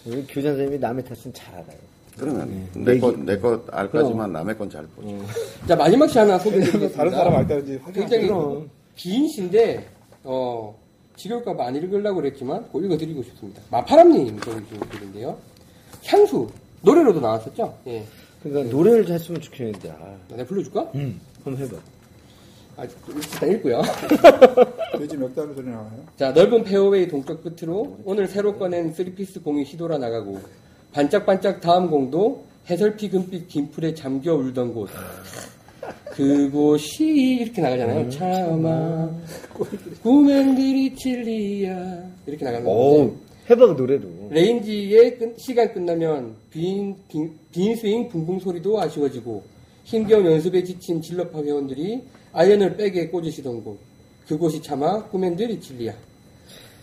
예. 0.07 0.11
우리 0.11 0.23
교장 0.27 0.51
선생님이 0.53 0.79
남의 0.79 1.03
탓은 1.05 1.33
잘 1.33 1.53
알아요. 1.55 1.77
그러면 2.17 2.67
내기. 2.73 2.99
내거 3.23 3.63
알까지만 3.71 4.33
남의 4.33 4.57
건 4.57 4.69
잘 4.69 4.85
보죠. 4.87 5.07
자 5.67 5.75
마지막 5.75 6.07
시 6.07 6.17
하나 6.19 6.37
소개해드리겠습니다. 6.37 6.97
다른 6.97 7.11
사람 7.11 7.35
알까지 7.35 7.77
확인. 7.77 7.93
굉장히 8.07 8.29
긴 8.95 9.27
시인데 9.29 9.87
어 10.23 10.77
지겨울까봐 11.15 11.67
안 11.67 11.75
읽으려고 11.77 12.17
그랬지만 12.21 12.67
꼭 12.71 12.83
읽어드리고 12.83 13.23
싶습니다. 13.23 13.61
마파람님 13.71 14.39
적어주신 14.41 14.79
글인데요. 14.89 15.37
향수 16.05 16.47
노래로도 16.81 17.19
나왔었죠. 17.21 17.77
예, 17.87 18.03
그러니까 18.43 18.75
노래를 18.75 19.07
했으면 19.09 19.39
좋겠는데. 19.41 19.89
아. 19.91 20.15
내가 20.29 20.43
불러줄까? 20.45 20.91
음. 20.95 21.19
한번 21.43 21.63
해봐. 21.63 21.77
아, 22.79 22.83
일단 23.13 23.51
읽고요. 23.51 23.81
돼지 24.98 25.17
멱다리 25.17 25.53
소리 25.53 25.67
나와요. 25.69 25.91
자, 26.15 26.31
넓은 26.31 26.63
페어웨이 26.63 27.07
동쪽 27.09 27.43
끝으로 27.43 27.98
오늘 28.05 28.25
새로 28.27 28.55
꺼낸 28.57 28.93
three 28.93 29.17
piece 29.17 29.41
공이 29.41 29.63
휘돌아 29.63 29.98
나가고 29.98 30.39
반짝반짝 30.93 31.59
다음 31.59 31.89
공도 31.89 32.45
해설피 32.69 33.09
금빛 33.09 33.50
긴 33.50 33.69
풀에 33.69 33.93
잠겨 33.93 34.33
울던 34.36 34.74
곳. 34.74 34.89
그곳이 36.12 37.05
이렇게 37.41 37.62
나가잖아요. 37.62 38.09
차마 38.09 39.09
꿈엔들 40.03 40.95
잊힐리야 40.95 42.03
이렇게 42.27 42.45
나가는 42.45 43.17
해봐, 43.50 43.65
노래로. 43.74 44.07
레인지의 44.29 45.17
끝- 45.17 45.36
시간 45.39 45.74
끝나면 45.74 46.36
빈, 46.51 46.95
빈, 47.07 47.33
빈 47.51 47.75
스윙 47.75 48.07
붕붕 48.09 48.39
소리도 48.39 48.79
아쉬워지고 48.79 49.43
힘겨운 49.86 50.25
연습에 50.27 50.63
지친 50.63 51.01
질러파 51.01 51.41
회원들이 51.41 52.03
아이언을 52.33 52.77
백에 52.77 53.07
꽂으시던 53.07 53.63
곳. 53.63 53.79
그곳이 54.27 54.62
차마 54.62 55.03
꿈엔들 55.05 55.59
잊힐리야. 55.59 55.93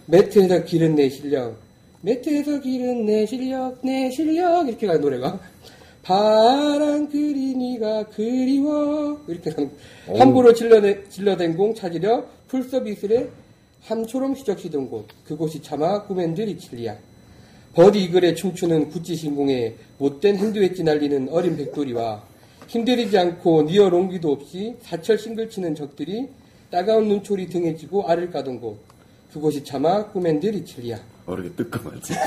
매트에서 0.06 0.64
기른 0.64 0.94
내 0.94 1.08
실력. 1.08 1.56
매트에서 2.02 2.60
기른 2.60 3.06
내 3.06 3.26
실력 3.26 3.78
내 3.82 4.10
실력. 4.10 4.68
이렇게 4.68 4.86
가는 4.86 5.00
노래가. 5.00 5.38
파란 6.02 7.08
그린이가 7.08 8.06
그리워. 8.06 9.20
이렇게 9.26 9.50
가는 9.50 9.70
함부로 10.16 10.52
질러내, 10.54 11.04
질러댄 11.08 11.56
공 11.56 11.74
찾으려 11.74 12.24
풀섶 12.48 12.91
이슬에 12.91 13.28
함초롬 13.82 14.34
휘적시던 14.34 14.88
곳. 14.88 15.06
그곳이 15.24 15.60
차마 15.62 16.04
꿈엔들 16.04 16.58
잊힐리야. 16.58 16.96
버디 17.74 18.02
이글에 18.04 18.34
춤추는 18.34 18.88
구찌 18.88 19.14
신공에 19.16 19.74
못된 19.98 20.36
hand 20.36 20.57
wedge 20.57 20.82
날리는 20.82 21.28
어린 21.30 21.56
백돌이와 21.56 22.22
힘들이지 22.66 23.16
않고 23.16 23.62
near 23.62 23.88
롱기도 23.88 24.32
없이 24.32 24.76
사철 24.80 25.18
싱글 25.18 25.48
치는 25.48 25.74
적들이 25.74 26.28
따가운 26.70 27.08
눈초리 27.08 27.48
등에 27.48 27.76
지고 27.76 28.06
알을 28.08 28.30
까던 28.30 28.60
곳. 28.60 28.78
그곳이 29.32 29.62
차마 29.62 30.06
꿈엔들 30.10 30.64
잊힐리야. 30.64 30.98
어떻게 31.26 31.50
뜨끔하지? 31.50 32.14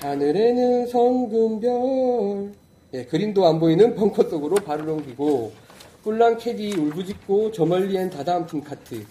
하늘에는 0.00 0.86
성근 0.86 1.86
별. 1.86 2.52
예, 2.94 3.04
그림도 3.04 3.46
안 3.46 3.60
보이는 3.60 3.94
벙커 3.94 4.28
속으로 4.28 4.56
발을 4.56 4.88
옮기고 4.88 5.52
뿔랑 6.02 6.38
캐디 6.38 6.72
울부짖고 6.76 7.52
저 7.52 7.64
멀리엔 7.66 8.10
다다음 8.10 8.46
팀 8.46 8.62
카트. 8.62 9.04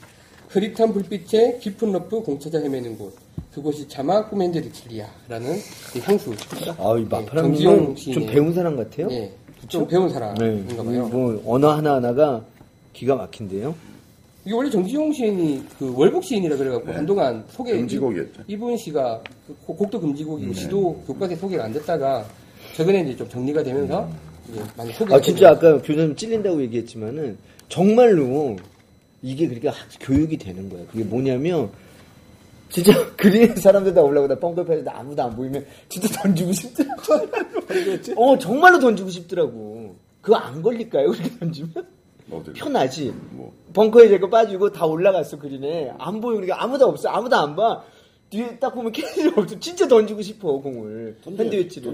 흐릿한 0.49 0.93
불빛에 0.93 1.59
깊은 1.59 1.91
러프 1.91 2.21
공 2.23 2.41
찾아 2.41 2.59
헤매는 2.59 2.97
곳 2.97 3.13
그곳이 3.53 3.87
차마 3.87 4.25
꾸맨들이 4.27 4.71
진리야 4.71 5.07
라는 5.27 5.55
이 5.95 5.99
향수 5.99 6.31
아, 6.31 6.97
이 6.97 7.07
정지용 7.09 7.09
마파랑님은 7.09 7.95
좀 7.95 8.25
배운 8.27 8.53
사람 8.53 8.75
같아요? 8.75 9.07
예, 9.11 9.31
좀 9.67 9.87
배운 9.87 10.07
네. 10.07 10.13
사람인가 10.13 10.83
봐요 10.83 11.07
뭐, 11.07 11.41
언어 11.45 11.71
하나 11.71 11.95
하나가 11.95 12.43
기가 12.93 13.15
막힌데요? 13.15 13.75
이게 14.45 14.55
원래 14.55 14.69
정지용 14.69 15.11
시인이 15.11 15.63
그 15.77 15.93
월북 15.95 16.23
시인이라 16.23 16.55
그래갖고 16.57 16.91
한동안 16.93 17.43
소개 17.49 17.73
금지곡이었죠. 17.73 18.43
이분 18.47 18.77
씨가 18.77 19.21
그 19.47 19.55
고- 19.65 19.75
곡도 19.75 19.99
금지곡이고 19.99 20.53
시도 20.53 20.93
교과서에 21.05 21.35
소개가 21.35 21.65
안 21.65 21.73
됐다가 21.73 22.25
최근에 22.75 23.01
이제 23.01 23.17
좀 23.17 23.27
정리가 23.29 23.63
되면서 23.63 24.09
이제 24.49 24.61
많이 24.77 24.93
소개가 24.93 25.17
아, 25.17 25.21
진짜 25.21 25.49
아까 25.51 25.81
교수님 25.81 26.15
찔린다고 26.15 26.61
얘기했지만은, 26.63 27.37
정말로 27.67 28.55
이게 29.21 29.47
그렇게 29.47 29.67
하- 29.67 29.75
교육이 29.99 30.37
되는 30.37 30.69
거야. 30.69 30.81
그게 30.89 31.03
뭐냐면, 31.03 31.69
진짜 32.69 32.93
그린 33.17 33.55
사람들 33.55 33.93
다 33.93 34.01
올라오다 34.01 34.39
뻥커패에서 34.39 34.89
아무도 34.91 35.23
안 35.23 35.35
보이면 35.35 35.65
진짜 35.89 36.07
던지고 36.21 36.51
싶더라고. 36.53 37.13
어, 38.15 38.37
정말로 38.37 38.79
던지고 38.79 39.09
싶더라고. 39.09 39.95
그거 40.21 40.35
안 40.35 40.61
걸릴까요? 40.61 41.11
그렇게 41.11 41.29
던지면? 41.39 41.71
어디 42.31 42.53
편하지. 42.53 43.11
뭐 43.31 43.51
벙커에 43.73 44.07
제거 44.09 44.29
빠지고 44.29 44.71
다 44.71 44.85
올라갔어 44.85 45.39
그린에 45.39 45.91
안 45.97 46.21
보여 46.21 46.35
그러니까 46.35 46.61
아무도 46.63 46.85
없어 46.85 47.09
아무도 47.09 47.35
안 47.35 47.55
봐. 47.55 47.83
뒤에 48.29 48.59
딱 48.59 48.69
보면 48.75 48.91
캐리가 48.91 49.41
없어. 49.41 49.59
진짜 49.59 49.87
던지고 49.87 50.21
싶어 50.21 50.59
공을 50.59 51.17
핸드웨치를. 51.25 51.93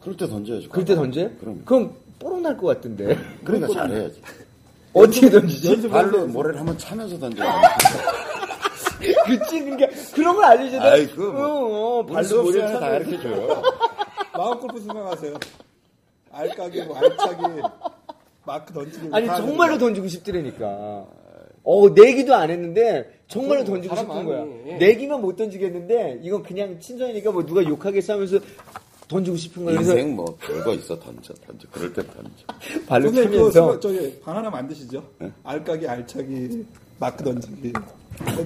그럴 0.00 0.16
때 0.16 0.26
던져야죠. 0.26 0.68
그럴 0.70 0.84
때 0.84 0.94
던져요? 0.94 1.30
그럼. 1.38 1.62
그럼 1.64 1.92
뽀록 2.18 2.40
날 2.40 2.56
것 2.56 2.66
같은데. 2.68 3.16
그러니까 3.44 3.68
잘해야지. 3.72 4.22
어떻게 4.94 5.28
던지지? 5.30 5.88
발로 5.88 6.26
모래를 6.26 6.58
한번 6.58 6.76
차면서 6.78 7.18
던져야 7.18 7.60
그치, 9.26 9.60
그러니까 9.64 9.88
그런 10.14 10.36
걸 10.36 10.44
알려줘야 10.44 10.82
돼. 10.82 10.88
아이, 10.88 11.06
그거 11.08 11.32
뭐. 11.32 11.42
어, 11.46 11.98
어, 12.00 12.06
발로 12.06 12.28
발로 12.28 12.42
모래 12.44 12.60
모래 12.60 12.72
다 12.72 12.80
차면. 12.80 12.90
가르쳐줘요. 12.90 13.62
마음 14.36 14.60
골프 14.60 14.80
생각하세요. 14.80 15.34
알까기, 16.30 16.82
뭐 16.84 16.96
알차기, 16.96 17.42
마크 18.44 18.72
던지기. 18.72 19.08
아니 19.12 19.26
다 19.26 19.36
정말로. 19.36 19.78
던지고 19.78 20.08
싶더라니까. 20.08 21.06
어 21.64 21.88
내기도 21.90 22.34
안 22.34 22.50
했는데 22.50 23.20
정말로 23.28 23.62
그럼 23.62 23.74
던지고 23.82 23.94
싶은 23.96 24.24
거야. 24.24 24.44
예. 24.66 24.74
내기만 24.78 25.20
못 25.20 25.36
던지겠는데 25.36 26.18
이건 26.22 26.42
그냥 26.42 26.80
친선이니까 26.80 27.30
뭐 27.30 27.46
누가 27.46 27.62
욕하겠어 27.62 28.14
하면서 28.14 28.38
던지고 29.12 29.36
싶은. 29.36 29.64
그래서 29.66 29.92
인생 29.92 30.16
뭐 30.16 30.36
별거 30.40 30.74
있어 30.74 30.98
던져 30.98 31.34
던져. 31.46 31.68
그럴 31.70 31.92
때 31.92 32.02
던져. 32.02 32.30
발로 32.86 33.12
차면서 33.12 33.78
저기 33.80 34.18
바나나 34.20 34.50
만드시죠? 34.50 35.04
알까기, 35.44 35.86
알차기, 35.86 36.64
마크 36.98 37.22
던지기. 37.22 37.72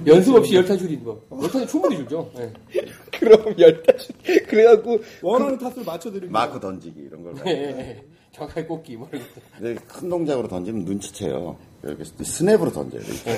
연습 0.05 0.35
없이 0.35 0.55
열타 0.55 0.77
줄이는 0.77 1.03
거. 1.03 1.19
열타는 1.41 1.67
충분히 1.67 1.97
줄죠. 1.97 2.29
예. 2.37 2.51
그럼 3.19 3.55
열다시 3.57 4.13
그래갖고 4.47 4.99
원하는 5.21 5.57
타수를 5.57 5.85
맞춰드리는 5.85 6.31
마크 6.31 6.59
던지기 6.59 6.99
이런 6.99 7.23
걸. 7.23 7.33
예, 7.47 7.51
예. 7.51 8.03
정확하게 8.31 8.67
꽂기 8.67 8.95
뭐 8.97 9.07
이런 9.11 9.23
거. 9.23 9.41
근데 9.57 9.75
큰 9.87 10.09
동작으로 10.09 10.47
던지면 10.47 10.85
눈치채요. 10.85 11.57
이렇게 11.83 12.03
스냅으로 12.03 12.71
던져요. 12.71 13.01
이렇게, 13.01 13.31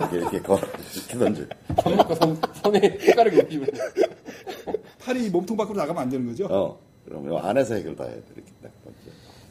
이렇게, 0.00 0.16
이렇게 0.16 0.40
걸어 0.40 0.60
이렇게 0.94 1.18
던져. 1.18 1.42
밥 1.76 1.94
먹고 1.94 2.14
손, 2.16 2.36
손에 2.62 2.98
손가락이 3.00 3.36
움직이면. 3.40 3.68
팔이 5.12 5.28
몸통 5.30 5.56
밖으로 5.56 5.76
나가면 5.78 6.02
안 6.02 6.08
되는 6.08 6.26
거죠? 6.26 6.46
어. 6.50 6.78
그럼 7.04 7.26
요 7.26 7.36
안에서 7.38 7.74
해결 7.74 7.94
다 7.96 8.04
해야 8.04 8.14
돼. 8.14 8.22
이렇게 8.34 8.50
딱 8.62 8.70
던져. 8.84 8.98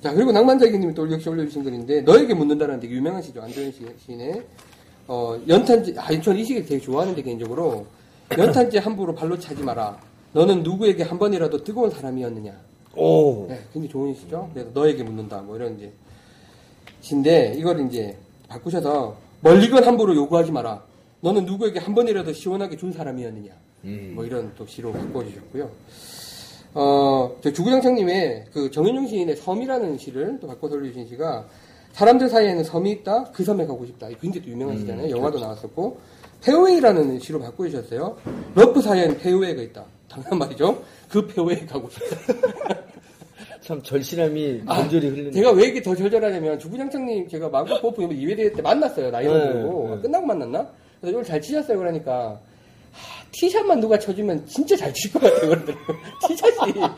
자, 0.02 0.14
그리고 0.14 0.32
낭만자기님이 0.32 0.94
또 0.96 1.10
역시 1.12 1.30
올려주신 1.30 1.64
글인데, 1.64 2.02
너에게 2.02 2.34
묻는다는 2.34 2.80
되게 2.80 2.96
유명한 2.96 3.22
시죠. 3.22 3.42
안도현 3.42 3.72
시- 3.72 3.86
시인의. 4.06 4.42
어, 5.08 5.38
연탄재, 5.48 5.94
아, 5.98 6.08
저는 6.22 6.40
이 6.40 6.44
시를 6.44 6.66
되게 6.66 6.80
좋아하는데, 6.82 7.22
개인적으로. 7.22 7.86
연탄재 8.36 8.80
함부로 8.80 9.14
발로 9.14 9.38
차지 9.38 9.62
마라. 9.62 10.00
너는 10.34 10.64
누구에게 10.64 11.04
한 11.04 11.20
번이라도 11.20 11.64
뜨거운 11.64 11.90
사람이었느냐. 11.92 12.54
오 12.96 13.46
네, 13.48 13.60
굉장히 13.74 13.90
좋은 13.90 14.14
시죠. 14.14 14.50
그래서 14.54 14.70
너에게 14.74 15.04
묻는다. 15.04 15.42
뭐 15.42 15.56
이런 15.56 15.76
이제. 15.78 15.92
시인데, 17.02 17.54
이걸 17.58 17.86
이제 17.88 18.18
바꾸셔서, 18.48 19.16
멀리건 19.42 19.84
함부로 19.84 20.16
요구하지 20.16 20.52
마라. 20.52 20.82
너는 21.20 21.46
누구에게 21.46 21.80
한 21.80 21.94
번이라도 21.94 22.32
시원하게 22.34 22.78
준 22.78 22.92
사람이었느냐. 22.92 23.52
뭐 23.84 24.26
이런 24.26 24.52
또 24.56 24.66
시로 24.66 24.92
바꿔 24.92 25.24
주셨고요. 25.24 25.70
어, 26.74 27.36
저 27.42 27.52
주구장창님의 27.52 28.46
그 28.54 28.72
정현종 28.72 29.08
시인의 29.08 29.36
섬이라는 29.36 29.98
시를 29.98 30.40
또 30.40 30.48
바꿔서 30.48 30.76
올려주신 30.76 31.08
시가 31.08 31.46
사람들 31.94 32.30
사이에는 32.30 32.64
섬이 32.64 32.90
있다, 32.92 33.26
그 33.32 33.44
섬에 33.44 33.66
가고 33.66 33.86
싶다. 33.86 34.10
이 34.10 34.16
굉장히 34.22 34.46
또 34.46 34.52
유명한 34.52 34.78
시잖아요. 34.78 35.10
영화도 35.10 35.40
나왔었고. 35.40 36.00
페어웨이라는 36.42 37.20
시로 37.20 37.40
바꾸셨어요. 37.40 38.18
러프 38.56 38.82
사이에는 38.82 39.18
페어웨이가 39.18 39.62
있다. 39.62 39.86
당연 40.10 40.40
말이죠. 40.40 40.82
그 41.10 41.28
페어웨이 41.28 41.66
가고 41.66 41.90
싶다. 41.90 42.34
참 43.62 43.82
절실함이 43.84 44.64
흐르는 44.66 45.28
아, 45.28 45.32
제가 45.32 45.52
왜 45.52 45.68
이게 45.68 45.82
더 45.82 45.96
절절하냐면 45.96 46.58
주구장창님 46.58 47.28
제가 47.28 47.48
마구 47.50 47.80
버프 47.80 48.02
이번 48.02 48.18
2회 48.18 48.56
때 48.56 48.62
만났어요. 48.62 49.12
나이로 49.12 49.34
네, 49.38 49.54
들고. 49.54 49.96
네. 49.96 50.02
끝나고 50.02 50.26
만났나? 50.26 50.68
그래서 51.00 51.18
오늘 51.18 51.28
잘 51.28 51.40
치셨어요. 51.40 51.78
그러니까 51.78 52.30
하, 52.30 52.51
티샷만 53.32 53.80
누가 53.80 53.98
쳐주면 53.98 54.46
진짜 54.46 54.76
잘 54.76 54.94
칠 54.94 55.12
것 55.14 55.22
같아요. 55.22 55.52
티샷이 56.28 56.74
다 56.74 56.96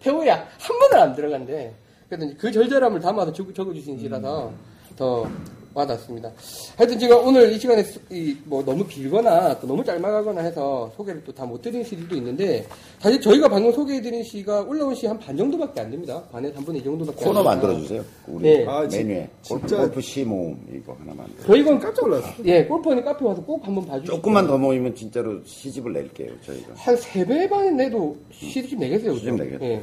페어웨이야. 0.00 0.34
한 0.58 0.78
번을 0.78 0.98
안 0.98 1.14
들어간대. 1.14 1.74
그래서 2.08 2.34
그 2.38 2.50
절절함을 2.50 3.00
담아서 3.00 3.32
적- 3.32 3.54
적어주신 3.54 3.98
시라서 3.98 4.52
더 4.96 5.26
와닿습니다. 5.74 6.30
하여튼 6.76 6.98
제가 6.98 7.16
오늘 7.18 7.52
이 7.52 7.58
시간에 7.58 7.84
이, 8.10 8.36
뭐 8.44 8.64
너무 8.64 8.86
길거나 8.86 9.58
또 9.60 9.66
너무 9.66 9.84
짤막하거나 9.84 10.40
해서 10.40 10.90
소개를 10.96 11.22
또 11.24 11.32
다 11.32 11.44
못 11.46 11.62
드린 11.62 11.82
시들도 11.84 12.14
있는데 12.16 12.66
사실 12.98 13.20
저희가 13.20 13.48
방금 13.48 13.72
소개해드린 13.72 14.22
시가 14.24 14.62
올라온 14.62 14.94
시 14.94 15.06
한 15.06 15.18
반 15.18 15.36
정도밖에 15.36 15.80
안 15.80 15.90
됩니다. 15.90 16.22
반에서 16.32 16.56
한 16.56 16.64
분의 16.64 16.80
이 16.80 16.84
정도밖에 16.84 17.24
코너. 17.24 17.42
만들어주세요. 17.42 18.04
우리 18.26 18.42
네. 18.42 18.66
아, 18.66 18.86
진- 18.88 19.06
메뉴에. 19.08 19.28
진짜- 19.42 19.76
골프 19.78 20.00
시 20.00 20.24
모음 20.24 20.58
이거 20.72 20.92
하나 20.98 21.14
만들어. 21.14 21.46
저희 21.46 21.62
건 21.64 21.78
깜짝 21.78 22.04
놀랐어요. 22.06 22.34
예, 22.44 22.64
골퍼니 22.64 23.02
카페 23.02 23.24
와서 23.24 23.42
꼭 23.42 23.66
한번 23.66 23.86
봐주시고. 23.86 24.16
조금만 24.16 24.46
더 24.46 24.58
모이면 24.58 24.94
진짜로 24.94 25.40
시집을 25.44 25.92
낼게요. 25.92 26.30
저희가. 26.44 26.72
한세배반 26.74 27.76
내도 27.76 28.16
시집 28.32 28.78
내겠어요. 28.78 29.14
시집? 29.16 29.34
내겠죠. 29.36 29.64
예. 29.64 29.82